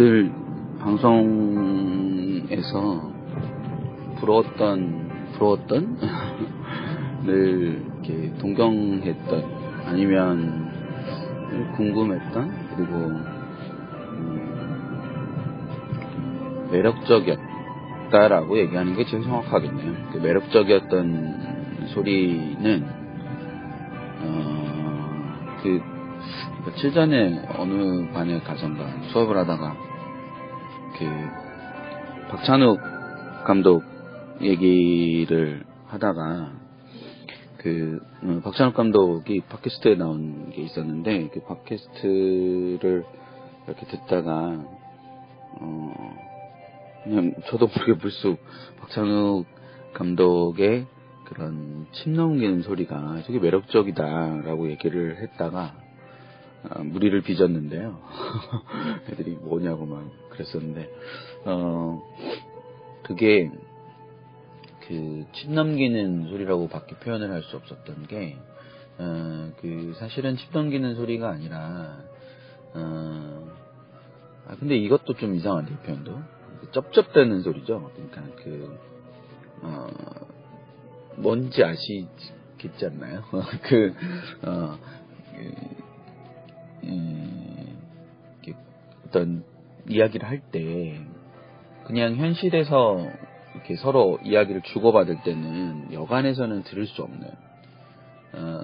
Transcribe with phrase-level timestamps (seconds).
[0.00, 0.32] 늘
[0.78, 1.12] 방송에서
[4.18, 5.98] 부러웠던 부러웠던
[7.28, 9.44] 늘 이렇게 동경했던
[9.84, 10.70] 아니면
[11.50, 12.94] 늘 궁금했던 그리고
[14.16, 14.40] 음,
[16.72, 20.12] 매력적이었다라고 얘기하는 게 제일 정확하겠네요.
[20.12, 22.86] 그 매력적이었던 소리는
[24.22, 25.82] 어, 그
[26.64, 29.89] 며칠 전에 어느 반의 가정과 수업을 하다가
[31.00, 31.06] 그
[32.28, 32.78] 박찬욱
[33.46, 33.82] 감독
[34.42, 36.52] 얘기를 하다가
[37.56, 43.06] 그 어, 박찬욱 감독이 팟캐스트에 나온 게 있었는데 그 팟캐스트를
[43.66, 44.62] 이렇게 듣다가
[45.58, 46.16] 어
[47.04, 48.38] 그냥 저도 모르게 불쑥
[48.80, 49.46] 박찬욱
[49.94, 50.86] 감독의
[51.24, 55.74] 그런 침 넘기는 소리가 되게 매력적이다라고 얘기를 했다가
[56.68, 57.98] 아, 무리를 빚었는데요.
[59.10, 60.04] 애들이 뭐냐고 막
[60.40, 60.90] 그랬었는데,
[61.44, 62.02] 어,
[63.02, 63.50] 그게,
[64.86, 68.36] 그, 침 넘기는 소리라고 밖에 표현을 할 수 없었던 게,
[68.98, 71.98] 어, 그, 사실은 침 넘기는 소리가 아니라,
[72.74, 73.50] 어,
[74.46, 76.20] 아, 근데 이것도 좀 이상한데, 이 표현도.
[76.60, 77.90] 그 쩝쩝대는 소리죠.
[77.94, 78.78] 그러니까 그,
[79.62, 79.86] 어,
[81.16, 83.22] 뭔지 아시겠지 않나요?
[83.62, 83.94] 그,
[84.42, 84.78] 어,
[85.34, 85.52] 그,
[86.84, 87.30] 음,
[89.10, 89.42] 어떤
[89.90, 91.00] 이야기를 할 때
[91.84, 93.08] 그냥 현실에서
[93.54, 97.28] 이렇게 서로 이야기를 주고받을 때는 여간에서는 들을 수 없는
[98.32, 98.60] 어,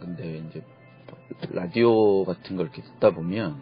[0.00, 0.62] 근데 이제
[1.52, 3.56] 라디오 같은 걸 이렇게 듣다 보면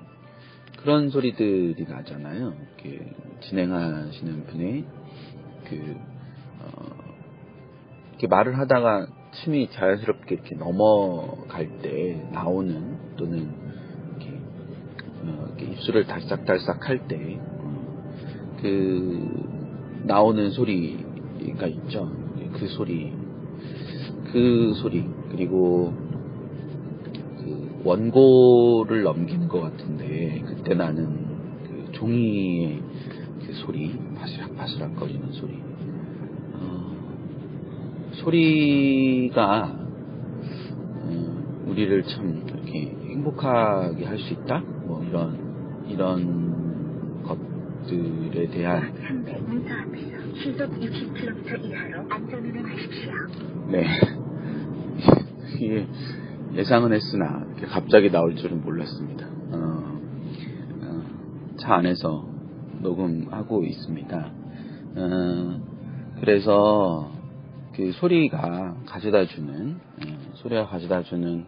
[0.79, 2.55] 그런 소리들이 나잖아요.
[2.77, 3.07] 이렇게
[3.41, 4.85] 진행하시는 분의
[5.65, 5.97] 그
[6.61, 6.69] 어,
[8.11, 13.68] 이렇게 말을 하다가 침이 자연스럽게 이렇게 넘어갈 때 나오는 또는
[15.73, 22.11] 입술을 달싹달싹 할 때, 어, 그, 나오는 소리가 있죠.
[22.59, 23.13] 그 소리,
[24.33, 25.93] 그 소리, 그리고,
[27.39, 31.27] 그, 원고를 넘기는 것 같은데, 그때 나는
[31.65, 32.83] 그 종이의
[33.47, 35.59] 그 소리, 바스락바스락 거리는 소리,
[36.55, 36.97] 어,
[38.13, 39.77] 소리가,
[41.05, 44.61] 어, 우리를 참 이렇게 행복하게 할 수 있다?
[44.87, 45.48] 뭐 이런
[45.89, 53.13] 이런 것들에 대한 300m 앞에서 시속 60km 이하로 안전운행하십시오.
[53.71, 53.87] 네
[56.55, 59.27] 예상은 했으나 갑자기 나올 줄은 몰랐습니다.
[59.53, 59.99] 어,
[60.83, 61.03] 어,
[61.59, 62.29] 차 안에서
[62.81, 64.33] 녹음하고 있습니다.
[64.97, 65.61] 어,
[66.21, 67.11] 그래서
[67.75, 69.79] 그 소리가 가져다 주는
[70.35, 71.47] 소리가 가져다 주는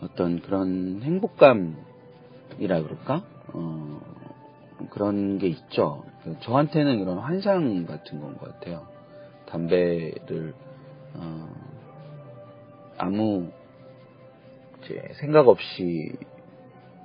[0.00, 1.74] 어떤 그런 행복감이라
[2.58, 3.22] 그럴까?
[3.52, 4.00] 어,
[4.90, 6.04] 그런 게 있죠.
[6.40, 8.86] 저한테는 그런 환상 같은 건 것 같아요.
[9.46, 10.54] 담배를
[11.14, 11.48] 어,
[12.98, 13.50] 아무
[14.84, 16.12] 이제 생각 없이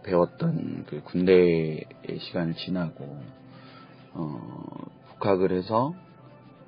[0.03, 1.86] 배웠던 그 군대의
[2.20, 3.18] 시간을 지나고
[4.14, 4.67] 어,
[5.09, 5.94] 복학을 해서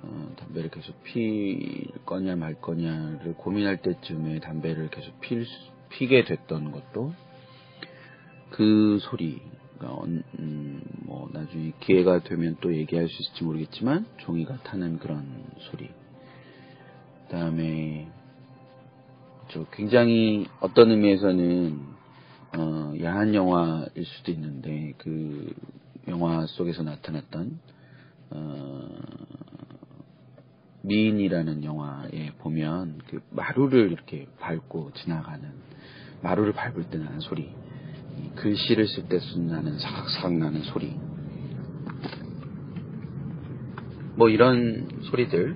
[0.01, 5.45] 어, 담배를 계속 필 거냐 말 거냐를 고민할 때쯤에 담배를 계속 필,
[5.89, 7.13] 피게 됐던 것도
[8.51, 9.41] 그 소리
[9.79, 9.93] 가
[10.39, 15.25] 음, 뭐 나중에 기회가 되면 또 얘기할 수 있을지 모르겠지만 종이가 타는 그런
[15.69, 15.89] 소리.
[17.23, 18.07] 그다음에
[19.49, 21.79] 저 굉장히 어떤 의미에서는
[22.57, 25.53] 어, 야한 영화일 수도 있는데 그
[26.07, 27.59] 영화 속에서 나타났던
[28.31, 28.87] 어,
[30.83, 35.49] 미인이라는 영화에 보면 그 마루를 이렇게 밟고 지나가는
[36.21, 37.49] 마루를 밟을 때 나는 소리
[38.35, 40.93] 글씨를 쓸때 나는 사각사각 나는 소리.
[44.15, 45.55] 뭐 이런 소리들.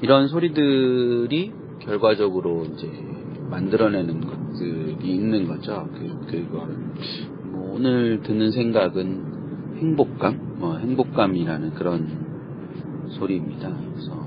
[0.00, 2.90] 이런 소리들이 결과적으로 이제
[3.50, 5.88] 만들어내는 것들이 있는 거죠.
[5.94, 6.68] 그, 그걸.
[7.44, 13.76] 뭐 오늘 드는 생각은 행복감, 뭐 행복감이라는 그런 소리입니다.
[13.92, 14.26] 그래서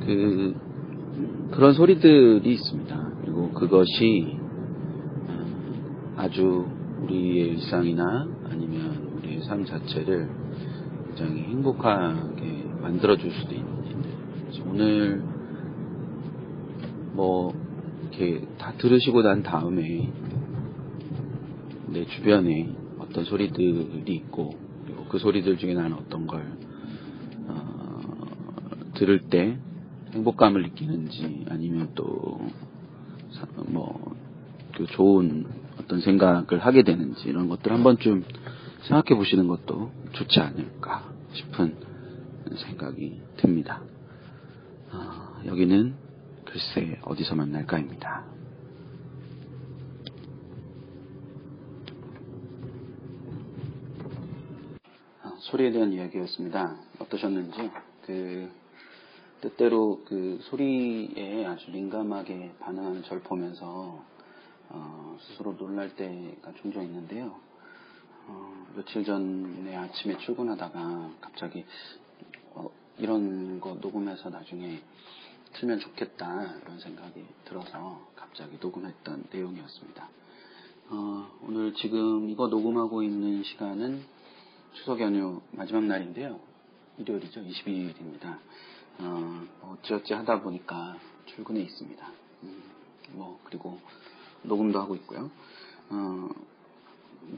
[0.00, 0.54] 그,
[1.52, 3.10] 그런 소리들이 있습니다.
[3.22, 4.43] 그리고 그것이 어,
[6.24, 6.66] 아주
[7.02, 10.30] 우리의 일상이나 아니면 우리의 삶 자체를
[11.08, 14.02] 굉장히 행복하게 만들어줄 수도 있는.
[14.40, 15.22] 그래서 오늘
[17.12, 17.52] 뭐
[18.00, 20.10] 이렇게 다 들으시고 난 다음에
[21.88, 24.54] 내 주변에 어떤 소리들이 있고
[24.86, 26.56] 그리고 그 소리들 중에 나는 어떤 걸
[27.48, 28.00] 어,
[28.94, 29.58] 들을 때
[30.14, 38.24] 행복감을 느끼는지 아니면 또뭐그 좋은 어떤 생각을 하게 되는지 이런 것들 한 번쯤
[38.82, 41.76] 생각해 보시는 것도 좋지 않을까 싶은
[42.56, 43.82] 생각이 듭니다.
[44.92, 45.94] 어, 여기는
[46.44, 48.24] 글쎄 어디서 만날까입니다.
[55.22, 56.76] 아, 소리에 대한 이야기였습니다.
[56.98, 57.70] 어떠셨는지
[58.06, 58.50] 그
[59.42, 64.02] 때때로 그 소리에 아주 민감하게 반응하는 절 보면서
[64.70, 67.36] 어, 스스로 놀랄 때가 종종 있는데요.
[68.26, 71.64] 어, 며칠 전에 아침에 출근하다가 갑자기
[72.54, 74.82] 어, 이런 거 녹음해서 나중에
[75.54, 80.08] 틀면 좋겠다 이런 생각이 들어서 갑자기 녹음했던 내용이었습니다.
[80.90, 84.04] 어, 오늘 지금 이거 녹음하고 있는 시간은
[84.74, 86.40] 추석 연휴 마지막 날인데요.
[86.98, 87.42] 일요일이죠.
[87.42, 88.38] 22일입니다.
[88.98, 90.96] 어, 어찌어찌 하다 보니까
[91.26, 92.12] 출근해 있습니다.
[92.44, 92.62] 음,
[93.12, 93.80] 뭐 그리고
[94.44, 95.30] 녹음도 하고 있고요.
[95.90, 96.28] 어,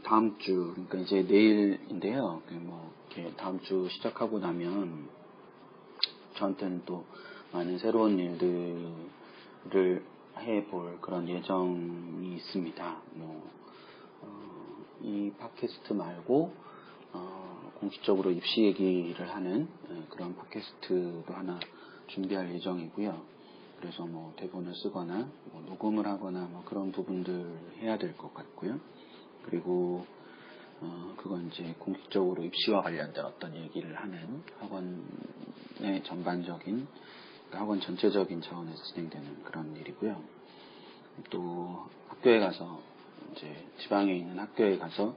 [0.03, 2.43] 다음 주 그러니까 이제 내일인데요.
[2.63, 5.09] 뭐 이렇게 다음 주 시작하고 나면
[6.37, 7.05] 저한테는 또
[7.53, 10.05] 많은 새로운 일들을
[10.39, 12.97] 해볼 그런 예정이 있습니다.
[13.15, 13.51] 뭐,
[14.23, 16.53] 어, 이 팟캐스트 말고,
[17.13, 21.59] 어, 공식적으로 입시 얘기를 하는 네, 그런 팟캐스트도 하나
[22.09, 23.36] 준비할 예정이고요.
[23.81, 28.81] 그래서 뭐 대본을 쓰거나 뭐 녹음을 하거나 뭐 그런 부분들 해야 될 것 같고요.
[29.45, 30.07] 그리고
[30.81, 36.87] 어, 그건 이제 공식적으로 입시와 관련된 어떤 얘기를 하는 학원의 전반적인
[37.47, 40.21] 그러니까 학원 전체적인 차원에서 진행되는 그런 일이고요.
[41.31, 42.81] 또 학교에 가서
[43.33, 45.15] 이제 지방에 있는 학교에 가서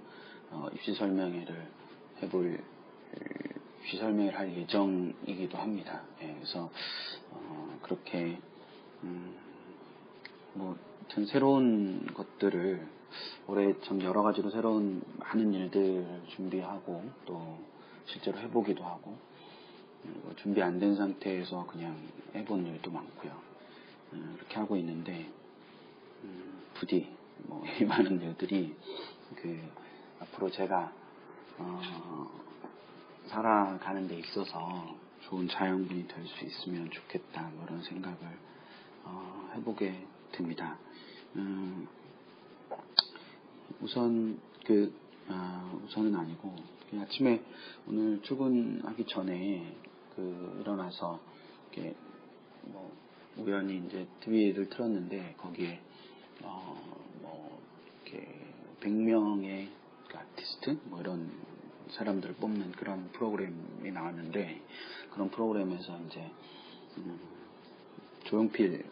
[0.52, 1.68] 어, 입시 설명회를
[2.24, 2.64] 해볼
[3.82, 6.04] 입시 설명회를 할 예정이기도 합니다.
[6.22, 6.70] 예, 그래서
[7.32, 7.49] 어,
[7.90, 8.38] 그렇게
[9.04, 9.36] 음,
[10.54, 12.88] 뭐전 새로운 것들을
[13.48, 17.58] 올해 참 여러 가지로 새로운 많은 일들 준비하고 또
[18.06, 19.18] 실제로 해보기도 하고
[20.04, 21.98] 뭐 준비 안 된 상태에서 그냥
[22.36, 23.32] 해본 일도 많고요.
[24.14, 25.28] 음, 이렇게 하고 있는데
[26.24, 28.76] 음, 부디 뭐 이 많은 일들이
[29.36, 29.68] 그
[30.20, 30.94] 앞으로 제가
[31.58, 31.82] 어,
[33.26, 34.96] 살아가는 데 있어서
[35.30, 38.18] 좋은 자양분이 될 수 있으면 좋겠다 뭐 이런 생각을
[39.04, 39.94] 어, 해보게
[40.32, 40.78] 됩니다.
[41.36, 41.88] 음,
[43.80, 44.92] 우선 그
[45.28, 46.56] 아, 우선은 아니고
[47.00, 47.42] 아침에
[47.88, 49.76] 오늘 출근하기 전에
[50.16, 51.20] 그 일어나서
[51.72, 51.96] 이렇게
[52.64, 52.92] 뭐
[53.38, 55.80] 우연히 이제 TV를 틀었는데 거기에
[56.44, 56.76] 어
[57.22, 57.62] 뭐
[58.06, 58.28] 이렇게
[58.82, 59.68] 100명의
[60.08, 61.30] 그 아티스트 뭐 이런
[61.92, 64.62] 사람들을 뽑는 그런 프로그램이 나왔는데
[65.12, 66.30] 그런 프로그램에서 이제
[66.98, 67.20] 음
[68.26, 68.84] 조용필을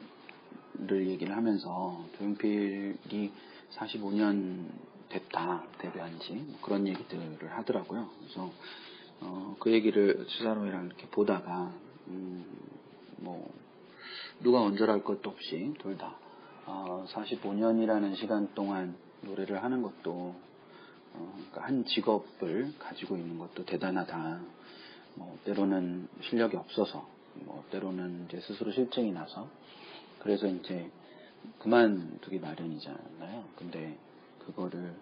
[1.07, 3.31] 얘기를 하면서 조용필이
[3.75, 4.65] 45년
[5.09, 8.09] 됐다 데뷔한 지 뭐 그런 얘기들을 하더라고요.
[8.19, 8.51] 그래서
[9.21, 11.71] 어, 그 얘기를 수사로이랑 이렇게 보다가
[12.07, 12.45] 음,
[13.17, 13.51] 뭐
[14.41, 16.15] 누가 언저랄 것도 없이 둘다
[16.65, 20.46] 어, 45년이라는 시간 동안 노래를 하는 것도 어,
[21.17, 24.41] 그러니까 한 직업을 가지고 있는 것도 대단하다.
[25.15, 27.07] 뭐 때로는 실력이 없어서,
[27.45, 29.47] 뭐 때로는 이제 스스로 실증이 나서,
[30.19, 30.89] 그래서 이제
[31.59, 33.43] 그만두기 마련이잖아요.
[33.55, 33.97] 근데
[34.45, 34.93] 그거를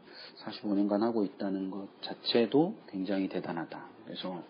[0.43, 3.85] 45년간 하고 있다는 것 자체도 굉장히 대단하다.
[4.05, 4.43] 그래서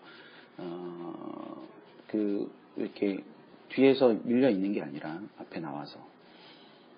[0.58, 1.66] 어,
[2.08, 3.22] 그 이렇게
[3.70, 5.98] 뒤에서 밀려 있는 게 아니라 앞에 나와서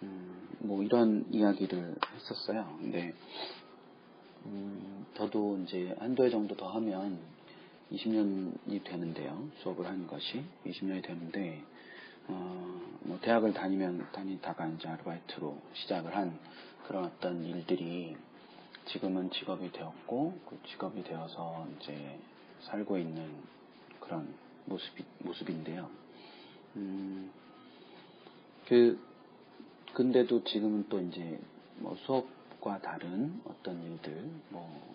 [0.02, 2.76] 음, 뭐 이런 이야기를 했었어요.
[2.80, 3.14] 근데
[4.46, 7.18] 음, 저도 이제 한두 해 정도 더 하면
[7.92, 9.48] 20년이 되는데요.
[9.62, 11.62] 수업을 한 것이 20년이 되는데
[12.28, 16.38] 어, 뭐 대학을 다니면 다니다가 이제 아르바이트로 시작을 한
[16.86, 18.16] 그런 어떤 일들이
[18.86, 22.18] 지금은 직업이 되었고 그 직업이 되어서 이제
[22.62, 23.30] 살고 있는
[24.00, 24.34] 그런
[24.66, 25.88] 모습이, 모습인데요.
[26.76, 27.30] 음,
[28.66, 28.98] 그
[29.94, 31.38] 근데도 지금은 또 이제
[31.76, 32.37] 뭐 수업
[32.68, 34.94] 과 다른 어떤 일들, 뭐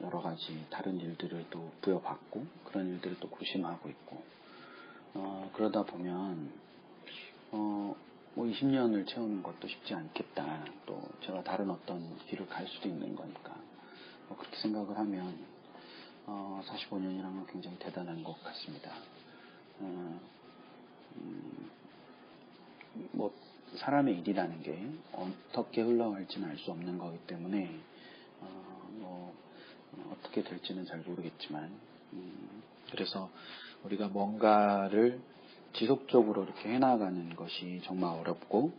[0.00, 4.22] 여러 가지 다른 일들을 또 부여받고 그런 일들을 또 고심하고 있고
[5.14, 6.52] 어, 그러다 보면
[7.50, 7.96] 어,
[8.34, 10.64] 뭐 20년을 채우는 것도 쉽지 않겠다.
[10.86, 13.56] 또 제가 다른 어떤 길을 갈 수도 있는 거니까
[14.28, 15.36] 뭐 그렇게 생각을 하면
[16.26, 18.92] 어, 45년이라는 건 굉장히 대단한 것 같습니다.
[19.80, 20.20] 어,
[21.16, 21.70] 음,
[23.10, 23.34] 뭐
[23.76, 27.70] 사람의 일이라는 게 어떻게 흘러갈지는 알 수 없는 거기 때문에
[28.40, 29.34] 어, 뭐
[30.12, 31.70] 어떻게 될지는 잘 모르겠지만
[32.12, 33.30] 음, 그래서
[33.84, 35.20] 우리가 뭔가를
[35.74, 38.72] 지속적으로 이렇게 해나가는 것이 정말 어렵고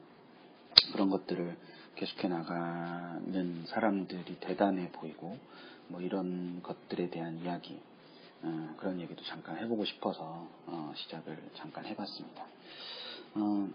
[0.94, 1.56] 그런 것들을
[1.96, 5.38] 계속해 나가는 사람들이 대단해 보이고
[5.88, 7.80] 뭐 이런 것들에 대한 이야기
[8.44, 12.46] 어, 그런 얘기도 잠깐 해보고 싶어서 어, 시작을 잠깐 해봤습니다.
[13.36, 13.70] 어,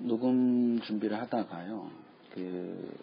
[0.00, 1.90] 녹음 준비를 하다가요,
[2.34, 2.98] 그,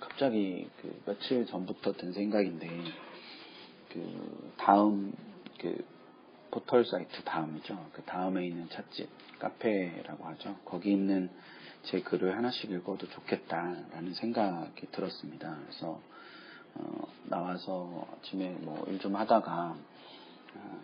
[0.00, 2.68] 갑자기 그 며칠 전부터 든 생각인데,
[3.90, 5.12] 그, 다음,
[5.58, 5.84] 그,
[6.50, 7.90] 포털 사이트 다음이죠.
[7.94, 10.56] 그 다음에 있는 찻집, 카페라고 하죠.
[10.64, 11.30] 거기 있는
[11.84, 15.56] 제 글을 하나씩 읽어도 좋겠다라는 생각이 들었습니다.
[15.64, 16.00] 그래서,
[16.74, 19.76] 어, 나와서 아침에 뭐 일 좀 하다가,
[20.54, 20.80] 어,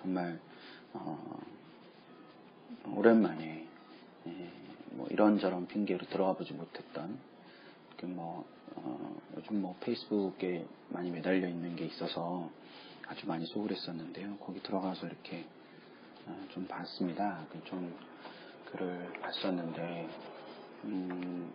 [0.00, 0.40] 정말,
[0.94, 1.38] 어,
[2.96, 3.73] 오랜만에 예,
[4.90, 7.18] 뭐 이런저런 핑계로 들어가 보지 못했던
[8.02, 8.44] 뭐
[8.76, 12.50] 어, 요즘 뭐 페이스북에 많이 매달려 있는 게 있어서
[13.06, 14.36] 아주 많이 소홀했었는데요.
[14.38, 15.44] 거기 들어가서 이렇게
[16.26, 17.46] 어, 좀 봤습니다.
[17.52, 17.94] 그좀
[18.72, 20.08] 글을 봤었는데
[20.84, 21.52] 음,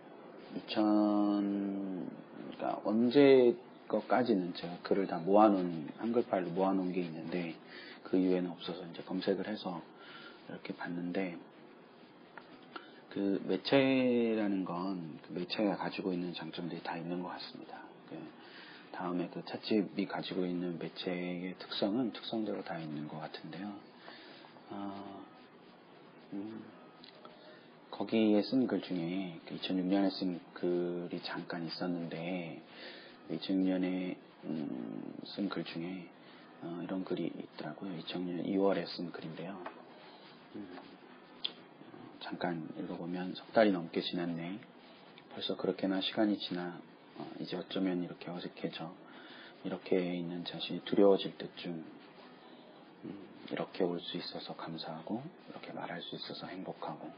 [0.56, 2.10] 2000
[2.56, 3.56] 그러니까 언제
[3.88, 7.54] 것까지는 제가 글을 다 모아놓은 한글 파일로 모아놓은 게 있는데
[8.04, 9.82] 그 이후에는 없어서 이제 검색을 해서
[10.48, 11.36] 이렇게 봤는데
[13.10, 17.78] 그 매체라는 건 그 매체가 가지고 있는 장점들이 다 있는 것 같습니다.
[18.08, 18.16] 그
[18.92, 23.72] 다음에 그 찻집이 가지고 있는 매체의 특성은 특성대로 다 있는 것 같은데요.
[24.70, 25.24] 어,
[26.32, 26.64] 음,
[27.90, 32.60] 거기에 쓴 글 중에 2006년에 그쓴 글이 잠깐 있었는데
[33.30, 36.08] 2006년에 음, 쓴글 중에
[36.62, 37.96] 어, 이런 글이 있더라고요.
[38.00, 39.62] 2000년 2월에 쓴 글인데요.
[40.56, 40.68] 음,
[42.20, 44.58] 잠깐 읽어보면 석 달이 넘게 지났네.
[45.32, 46.78] 벌써 그렇게나 시간이 지나
[47.16, 48.92] 어, 이제 어쩌면 이렇게 어색해져.
[49.64, 51.84] 이렇게 있는 자신이 두려워질 때쯤
[53.04, 57.10] 음, 이렇게 올 수 있어서 감사하고 이렇게 말할 수 있어서 행복하고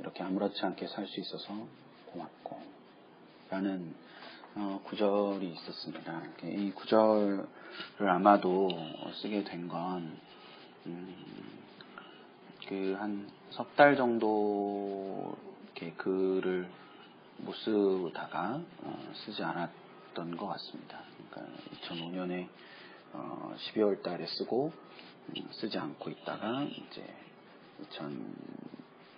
[0.00, 1.66] 이렇게 아무렇지 않게 살 수 있어서
[2.06, 2.60] 고맙고
[3.50, 3.94] 라는
[4.56, 6.22] 어, 구절이 있었습니다.
[6.44, 7.46] 이 구절을
[8.08, 8.68] 아마도
[9.20, 10.18] 쓰게 된건
[10.86, 11.14] 음,
[12.66, 16.68] 그한 석 달 정도 이렇게 글을
[17.38, 21.00] 못 쓰다가 어, 쓰지 않았던 것 같습니다.
[21.30, 22.48] 그러니까 2005년에
[23.12, 24.72] 어, 12월 달에 쓰고
[25.28, 27.04] 음, 쓰지 않고 있다가 이제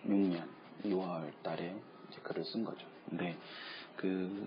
[0.04, 0.46] 2006년
[0.84, 1.74] 2월 달에
[2.10, 2.86] 이제 글을 쓴 거죠.
[3.08, 3.36] 근데
[3.96, 4.46] 그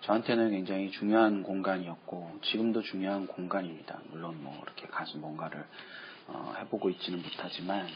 [0.00, 4.00] 저한테는 굉장히 중요한 공간이었고 지금도 중요한 공간입니다.
[4.10, 5.64] 물론 뭐 이렇게 가서 뭔가를
[6.26, 7.86] 어, 해보고 있지는 못하지만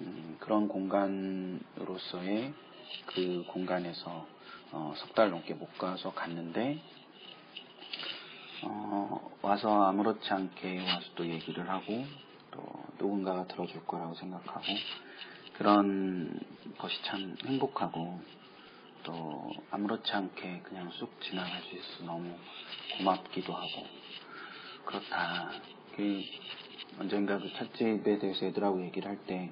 [0.00, 2.52] 음, 그런 공간으로서의
[3.06, 4.26] 그 공간에서
[4.72, 6.78] 어, 석달 넘게 못 가서 갔는데
[8.62, 12.04] 어, 와서 아무렇지 않게 와서 또 얘기를 하고
[12.50, 12.62] 또
[12.98, 14.64] 누군가가 들어줄 거라고 생각하고
[15.54, 16.40] 그런
[16.76, 18.20] 것이 참 행복하고
[19.04, 22.34] 또 아무렇지 않게 그냥 쑥 지나갈 수 있어서 너무
[22.98, 23.86] 고맙기도 하고
[24.84, 25.52] 그렇다.
[25.96, 26.22] 그
[26.98, 29.50] 언젠가 그 찻집에 대해서 애들하고 얘기를 할때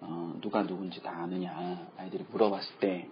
[0.00, 3.08] 어, 누가 누군지 다 아느냐 아이들이 물어봤을 때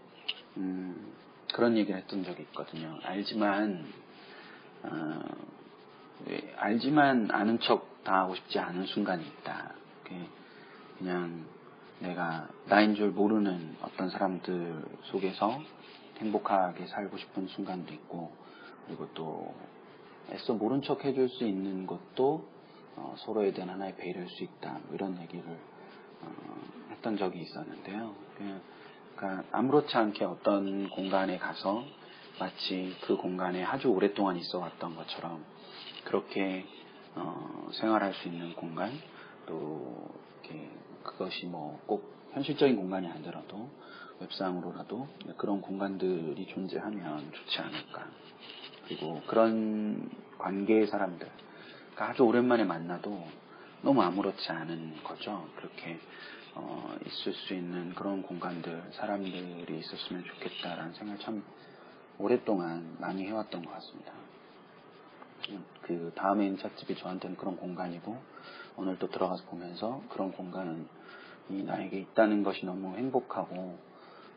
[0.56, 1.12] 음,
[1.52, 2.98] 그런 얘기를 했던 적이 있거든요.
[3.02, 3.86] 알지만
[4.84, 5.20] 어,
[6.56, 9.72] 알지만 아는 척 다 하고 싶지 않은 순간이 있다.
[10.96, 11.44] 그냥
[11.98, 15.60] 내가 나인 줄 모르는 어떤 사람들 속에서
[16.18, 18.32] 행복하게 살고 싶은 순간도 있고
[18.86, 19.54] 그리고 또
[20.30, 22.48] 애써 모른 척 해줄 수 있는 것도
[22.94, 24.78] 어, 서로에 대한 하나의 배려일 수 있다.
[24.84, 25.44] 뭐 이런 얘기를
[26.22, 26.34] 어,
[27.06, 28.14] 했던 적이 있었는데요.
[29.16, 31.84] 그러니까 아무렇지 않게 어떤 공간에 가서
[32.40, 35.44] 마치 그 공간에 아주 오랫동안 있어 왔던 것처럼
[36.04, 36.66] 그렇게
[37.14, 38.90] 어, 생활할 수 있는 공간
[39.46, 40.10] 또
[41.04, 43.70] 그것이 뭐 꼭 현실적인 공간이 아니더라도
[44.20, 48.06] 웹상으로라도 그런 공간들이 존재하면 좋지 않을까.
[48.84, 51.28] 그리고 그런 관계의 사람들,
[51.96, 53.26] 아주 오랜만에 만나도
[53.82, 55.48] 너무 아무렇지 않은 거죠.
[55.56, 55.98] 그렇게
[56.56, 61.44] 어, 있을 수 있는 그런 공간들, 사람들이 있었으면 좋겠다라는 생각을 참
[62.18, 64.12] 오랫동안 많이 해왔던 것 같습니다.
[65.82, 68.16] 그 있는 찻집이 저한테는 그런 공간이고
[68.76, 70.88] 오늘 또 들어가서 보면서 그런 공간은
[71.50, 73.78] 이 나에게 있다는 것이 너무 행복하고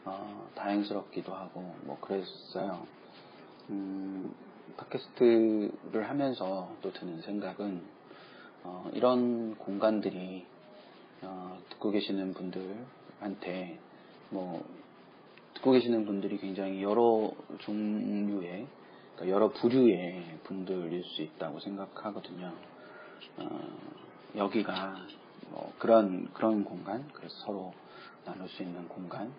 [0.05, 2.85] 어, 다행스럽기도 하고 뭐 그랬어요.
[3.69, 4.33] 음,
[4.77, 7.81] 팟캐스트를 하면서 또 드는 생각은
[8.63, 10.45] 어, 이런 공간들이
[11.21, 13.79] 어, 듣고 계시는 분들한테
[14.29, 14.65] 뭐
[15.55, 18.67] 듣고 계시는 분들이 굉장히 여러 종류의
[19.15, 22.53] 그러니까 여러 부류의 분들일 수 있다고 생각하거든요.
[23.37, 23.59] 어,
[24.37, 24.95] 여기가
[25.49, 27.73] 뭐 그런 그런 공간, 그래서 서로
[28.25, 29.33] 나눌 수 있는 공간,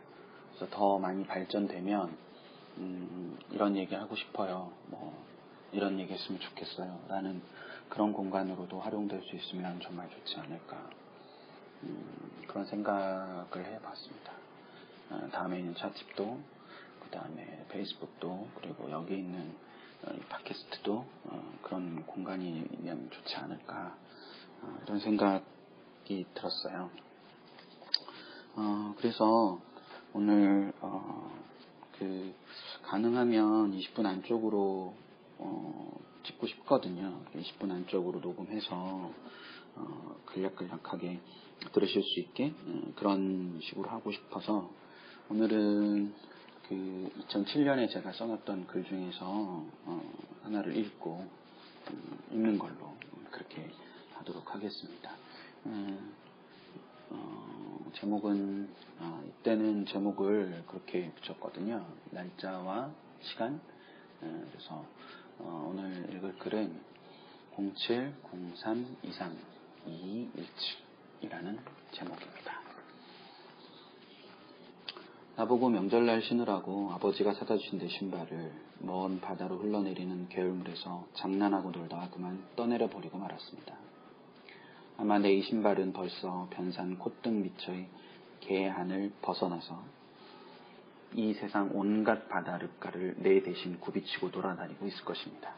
[0.54, 2.10] 그래서 더 많이 발전되면
[2.78, 4.70] 음, 이런 얘기 하고 싶어요.
[4.88, 5.24] 뭐
[5.72, 7.00] 이런 얘기 했으면 좋겠어요.
[7.08, 7.40] 라는
[7.88, 10.99] 그런 공간으로도 활용될 수 있으면 정말 좋지 않을까.
[11.82, 14.32] 음, 그런 생각을 해봤습니다.
[15.10, 16.38] 어, 다음에 있는 차집도,
[17.00, 19.54] 그 다음에 페이스북도, 그리고 여기 있는
[20.02, 23.96] 어, 팟캐스트도 어, 그런 공간이면 좋지 않을까.
[24.62, 26.90] 어, 이런 생각이 들었어요.
[28.56, 29.60] 어, 그래서
[30.12, 30.72] 오늘
[31.98, 32.34] 그
[32.82, 34.94] 가능하면 20분 안쪽으로
[36.24, 37.20] 찍고 싶거든요.
[37.34, 39.12] 20분 안쪽으로 녹음해서
[40.26, 41.20] 근략근략하게
[41.72, 42.52] 들으실 수 있게
[42.96, 44.70] 그런 식으로 하고 싶어서
[45.28, 46.14] 오늘은
[46.68, 49.64] 그 2007년에 제가 써놨던 글 중에서
[50.42, 51.26] 하나를 읽고
[51.90, 52.96] 음, 읽는 걸로
[53.30, 53.70] 그렇게
[54.14, 55.12] 하도록 하겠습니다.
[55.66, 56.12] 음,
[57.10, 58.68] 어, 제목은
[59.00, 61.84] 아, 이때는 제목을 그렇게 붙였거든요.
[62.10, 63.60] 날짜와 시간.
[64.20, 64.84] 어, 그래서
[65.38, 66.90] 어, 오늘 읽을 글은
[69.86, 71.58] 0703232217이라는
[71.92, 72.60] 제목입니다.
[75.36, 82.44] 나보고 명절날 신으라고 아버지가 사다 주신 내 신발을 먼 바다로 흘러내리는 겨울물에서 장난하고 놀다가 그만
[82.56, 83.74] 떠내려 버리고 말았습니다.
[84.98, 87.88] 아마 내 이 신발은 벌써 변산 콧등 밑의
[88.40, 89.82] 개안을 벗어나서
[91.14, 95.54] 이 세상 온갖 바다르가를 내 대신 굽이치고 돌아다니고 있을 것입니다.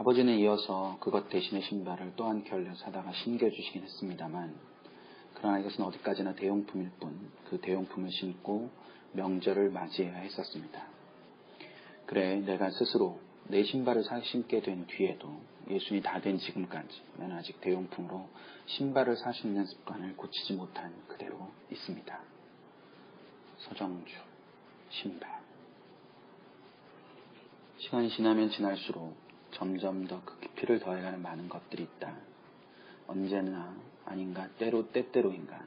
[0.00, 4.54] 아버지는 이어서 그것 대신의 신발을 또 한 켤레 사다가 신겨주시긴 했습니다만
[5.34, 8.70] 그러나 이것은 어디까지나 대용품일 뿐 그 대용품을 신고
[9.12, 10.86] 명절을 맞이해야 했었습니다.
[12.06, 17.60] 그래 내가 스스로 내 신발을 사 신게 된 뒤에도 예순이 다 된 지금까지 나는 아직
[17.60, 18.26] 대용품으로
[18.66, 22.20] 신발을 사 신는 습관을 고치지 못한 그대로 있습니다.
[23.58, 24.14] 서정주
[24.88, 25.40] 신발
[27.76, 29.29] 시간이 지나면 지날수록
[29.60, 32.16] 점점 더 그 깊이를 더해가는 많은 것들이 있다.
[33.06, 35.62] 언제나 아닌가 때로 때때로인가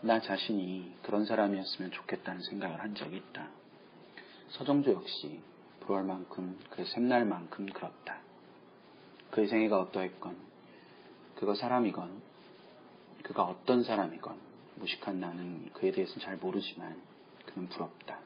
[0.00, 3.50] 나 자신이 그런 사람이었으면 좋겠다는 생각을 한 적이 있다.
[4.48, 5.40] 서정주 역시
[5.80, 8.18] 불월 만큼 그 샘날 만큼 그렇다.
[9.30, 10.36] 그의 생애가 어떠했건
[11.36, 12.10] 그가 사람이건
[13.22, 14.36] 그가 어떤 사람이건
[14.74, 17.00] 무식한 나는 그에 대해서는 잘 모르지만
[17.46, 18.18] 그는 부럽다.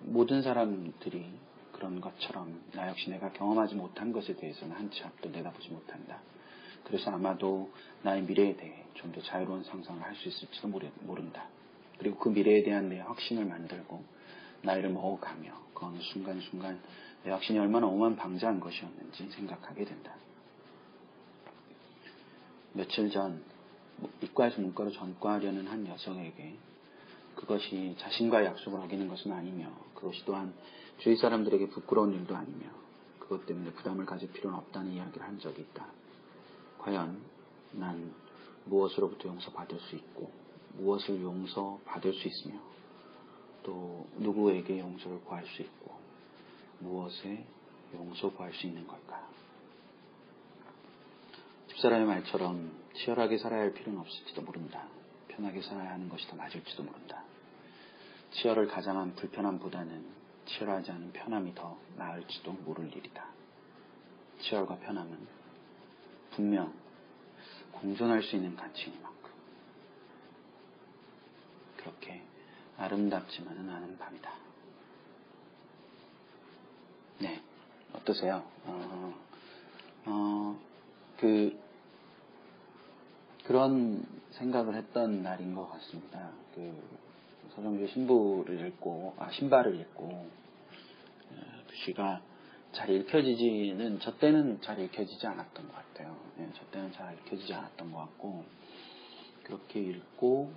[0.00, 1.46] 모든 사람들이
[1.76, 6.20] 그런 것처럼 나 역시 내가 경험하지 못한 것에 대해서는 한치 앞도 내다보지 못한다.
[6.84, 7.70] 그래서 아마도
[8.02, 10.68] 나의 미래에 대해 좀 더 자유로운 상상을 할 수 있을지도
[11.02, 11.46] 모른다.
[11.98, 14.02] 그리고 그 미래에 대한 내 확신을 만들고
[14.62, 16.80] 나이를 먹어가며 그 어느 순간순간
[17.24, 20.14] 내 확신이 얼마나 오만 방자한 것이었는지 생각하게 된다.
[22.72, 23.42] 며칠 전
[24.22, 26.54] 이과에서 문과로 전과하려는 한 여성에게
[27.34, 30.54] 그것이 자신과의 약속을 어기는 것은 아니며 그것이 또한
[30.98, 32.66] 주위 사람들에게 부끄러운 일도 아니며
[33.18, 35.86] 그것 때문에 부담을 가질 필요는 없다는 이야기를 한 적이 있다.
[36.78, 37.20] 과연
[37.72, 38.14] 난
[38.64, 40.30] 무엇으로부터 용서받을 수 있고
[40.74, 42.60] 무엇을 용서받을 수 있으며
[43.62, 45.94] 또 누구에게 용서를 구할 수 있고
[46.78, 47.44] 무엇에
[47.94, 49.26] 용서 구할 수 있는 걸까?
[51.68, 54.86] 집사람의 말처럼 치열하게 살아야 할 필요는 없을지도 모른다.
[55.28, 57.22] 편하게 살아야 하는 것이 더 맞을지도 모른다.
[58.32, 60.15] 치열을 가장한 불편함보다는
[60.46, 63.26] 치열하지 않은 편함이 더 나을지도 모를 일이다.
[64.40, 65.26] 치열과 편함은
[66.32, 66.72] 분명
[67.72, 69.30] 공존할 수 있는 가치이만큼
[71.76, 72.22] 그렇게
[72.78, 74.32] 아름답지만은 않은 밤이다.
[77.18, 77.42] 네,
[77.94, 78.44] 어떠세요?
[78.64, 79.14] 어,
[80.06, 80.60] 어,
[81.18, 81.58] 그
[83.44, 86.30] 그런 생각을 했던 날인 것 같습니다.
[86.54, 87.05] 그
[87.56, 90.30] 서정주 신부를 읽고 아 신발을 읽고 어,
[91.66, 92.20] 그 시가
[92.72, 96.14] 잘 읽혀지지는 저 때는 잘 읽혀지지 않았던 것 같아요.
[96.38, 98.44] 예, 저 때는 잘 읽혀지지 않았던 것 같고
[99.42, 100.52] 그렇게 읽고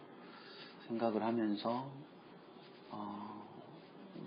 [0.88, 1.90] 생각을 하면서
[2.90, 3.46] 어,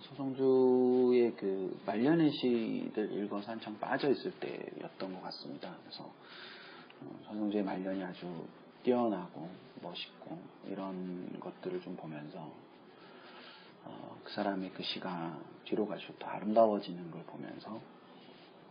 [0.01, 5.77] 서정주의 그 말년의 시를 읽어서 한창 빠져 있을 때였던 것 같습니다.
[5.83, 8.47] 그래서 어, 서정주의 말년이 아주
[8.83, 9.49] 뛰어나고
[9.83, 12.51] 멋있고 이런 것들을 좀 보면서
[13.85, 17.81] 어, 그 사람의 그 시가 뒤로 갈수록 더 아름다워지는 걸 보면서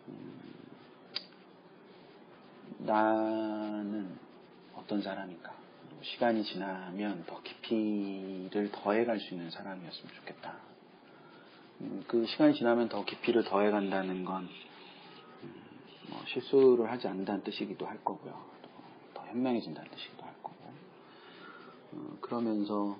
[0.08, 0.41] 음,
[2.80, 4.17] 나는
[4.76, 5.54] 어떤 사람인가
[5.88, 10.56] 그리고 시간이 지나면 더 깊이를 더해갈 수 있는 사람이었으면 좋겠다.
[11.82, 14.47] 음, 그 시간이 지나면 더 깊이를 더해간다는 건
[15.43, 15.54] 음,
[16.10, 18.61] 뭐 실수를 하지 않는다는 뜻이기도 할 거고요.
[19.31, 20.55] 더 현명해진다는 뜻이기도 할 거고.
[21.93, 22.97] 어, 그러면서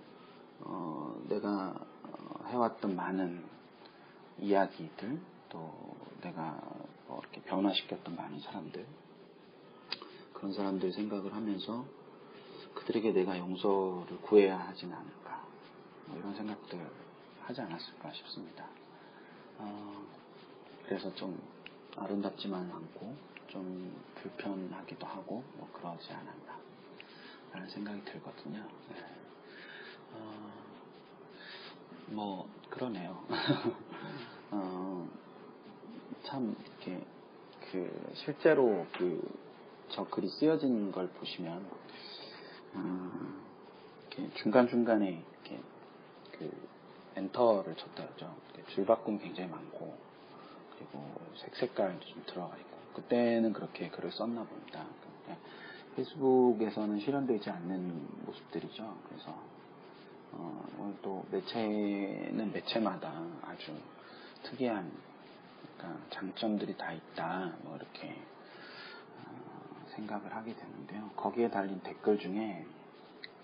[0.62, 3.44] 어, 내가 어, 해왔던 많은
[4.40, 6.62] 이야기들, 또 내가
[7.08, 8.86] 뭐 이렇게 변화시켰던 많은 사람들,
[10.34, 11.86] 그런 사람들 생각을 하면서
[12.76, 15.46] 그들에게 내가 용서를 구해야 하진 않을까.
[16.08, 16.80] 뭐 이런 생각들
[17.42, 18.66] 하지 않았을까 싶습니다.
[19.58, 20.04] 어,
[20.86, 21.40] 그래서 좀
[21.98, 26.60] 아름답지만 않고 좀 불편하기도 하고 뭐 그러지 않았나
[27.54, 28.66] 라는 생각이 들거든요.
[28.90, 28.96] 네.
[30.14, 30.52] 어,
[32.08, 33.24] 뭐 그러네요.
[34.52, 35.10] 어,
[36.24, 37.06] 참 이렇게
[37.72, 39.52] 그 실제로 그
[39.94, 41.66] 저 글이 쓰여진 걸 보시면
[42.76, 43.44] 음,
[44.08, 45.60] 이렇게 중간 중간에 이렇게
[46.32, 46.50] 그
[47.18, 48.34] 엔터를 쳤다 그러죠.
[48.70, 49.94] 줄바꿈 굉장히 많고
[50.78, 54.86] 그리고 색색깔도 좀 들어가 있고 그때는 그렇게 글을 썼나 봅니다.
[55.96, 58.98] 페이스북에서는 실현되지 않는 모습들이죠.
[59.10, 59.38] 그래서
[60.32, 63.12] 어, 오늘 또 매체는 매체마다
[63.44, 63.76] 아주
[64.44, 64.90] 특이한
[65.78, 68.16] 그러니까 장점들이 다 있다 뭐 이렇게
[69.26, 71.10] 어, 생각을 하게 되는데요.
[71.18, 72.66] 거기에 달린 댓글 중에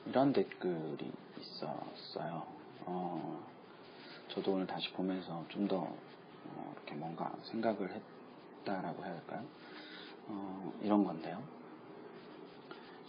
[0.05, 2.47] 이런 댓글이 있었어요.
[2.85, 3.45] 어,
[4.29, 8.16] 저도 오늘 다시 보면서 좀더 어, 이렇게 뭔가 생각을 했
[8.73, 9.43] 다라고 해야 할까요?
[10.27, 11.41] 어, 이런 건데요.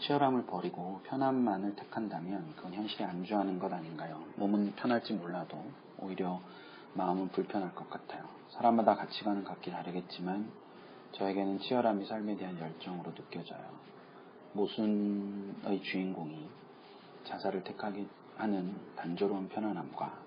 [0.00, 4.22] 치열함을 버리고 편함만을 택한다면 그건 현실에 안주하는 것 아닌가요?
[4.36, 5.62] 몸은 편할지 몰라도
[5.98, 6.40] 오히려
[6.94, 8.24] 마음은 불편할 것 같아요.
[8.50, 10.50] 사람마다 가치관은 각기 다르겠지만
[11.12, 13.64] 저에게는 치열함이 삶에 대한 열정으로 느껴져요.
[14.52, 16.48] 모순의 주인공이
[17.24, 20.18] 자살을 택하게 하는 단조로운 편안함과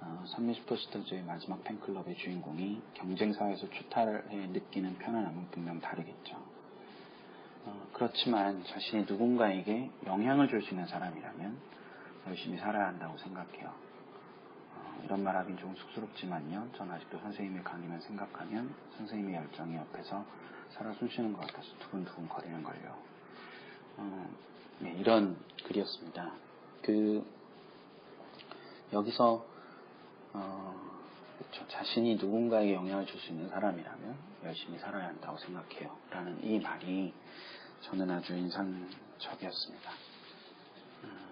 [0.00, 6.36] 어, 선미 슈퍼스타즈의 마지막 팬클럽의 주인공이 경쟁사에서 추탈해 느끼는 편안함은 분명 다르겠죠.
[7.64, 11.58] 어, 그렇지만 자신이 누군가에게 영향을 줄 수 있는 사람이라면
[12.28, 13.72] 열심히 살아야 한다고 생각해요.
[14.76, 16.68] 어, 이런 말 하긴 좀 쑥스럽지만요.
[16.76, 20.24] 전 아직도 선생님의 강의만 생각하면 선생님의 열정이 옆에서
[20.70, 22.96] 살아 숨쉬는 것 같아서 두근두근 거리는 걸요.
[23.96, 24.30] 어,
[24.80, 26.32] 네, 이런 글이었습니다.
[26.82, 27.26] 그
[28.92, 29.44] 여기서
[30.32, 30.74] 어,
[31.38, 31.66] 그렇죠.
[31.68, 35.96] 자신이 누군가에게 영향을 줄 수 있는 사람이라면 열심히 살아야 한다고 생각해요.
[36.10, 37.12] 라는 이 말이
[37.82, 39.90] 저는 아주 인상적이었습니다.
[41.04, 41.28] 음,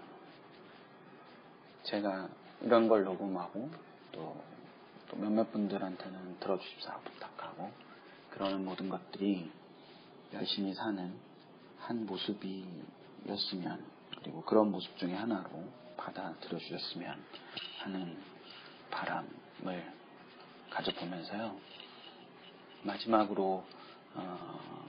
[1.85, 2.29] 제가
[2.63, 3.71] 이런 걸 녹음하고
[4.13, 4.43] 또,
[5.09, 7.71] 또 몇몇 분들한테는 들어주십사 부탁하고
[8.31, 9.51] 그러는 모든 것들이
[10.33, 11.15] 열심히 사는
[11.79, 13.85] 한 모습이었으면
[14.21, 15.51] 그리고 그런 모습 중에 하나로
[15.97, 17.23] 받아들여 주셨으면
[17.79, 18.17] 하는
[18.91, 19.93] 바람을
[20.71, 21.57] 가져보면서요.
[22.83, 23.65] 마지막으로
[24.15, 24.87] 어,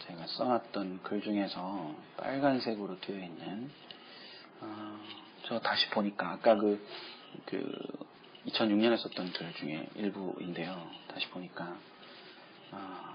[0.00, 3.70] 제가 써놨던 글 중에서 빨간색으로 되어 있는
[4.60, 4.98] 어,
[5.44, 6.84] 저 다시 보니까 아까 그,
[7.46, 8.06] 그
[8.46, 10.90] 2006년에 썼던 글 중에 일부인데요.
[11.08, 11.76] 다시 보니까
[12.72, 13.12] 어,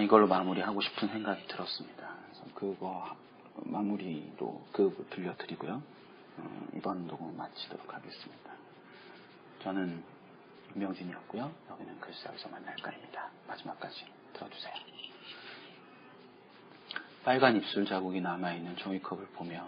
[0.00, 2.16] 이걸로 마무리하고 싶은 생각이 들었습니다.
[2.26, 3.16] 그래서 그거
[3.56, 5.82] 마무리로 그 들려드리고요.
[6.38, 8.52] 어, 이번 녹음 마치도록 하겠습니다.
[9.62, 10.02] 저는
[10.72, 11.52] 김명진이었고요.
[11.70, 13.30] 여기는 글쎄어디서 만날까입니다.
[13.46, 14.74] 마지막까지 들어주세요.
[17.24, 19.66] 빨간 입술 자국이 남아있는 종이컵을 보며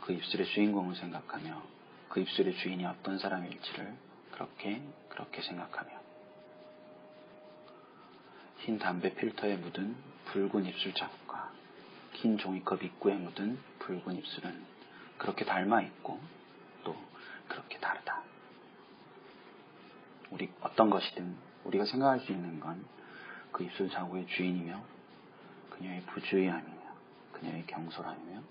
[0.00, 1.62] 그 입술의 주인공을 생각하며
[2.08, 3.94] 그 입술의 주인이 어떤 사람일지를
[4.30, 5.90] 그렇게 그렇게 생각하며
[8.60, 9.96] 흰 담배 필터에 묻은
[10.26, 11.52] 붉은 입술 자국과
[12.14, 14.73] 긴 종이컵 입구에 묻은 붉은 입술은
[15.18, 16.20] 그렇게 닮아 있고
[16.84, 16.96] 또
[17.48, 18.22] 그렇게 다르다.
[20.30, 22.94] 우리 어떤 것이든 우리가 생각할 수 있는 건
[23.54, 24.82] 그 입술 자국의 주인이며
[25.70, 26.82] 그녀의 부주의함이며
[27.44, 28.42] 예, 경솔함이며